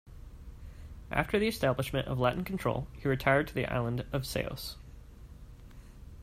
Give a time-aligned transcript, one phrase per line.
[1.11, 4.77] After the establishment of Latin control, he retired to the island of Ceos.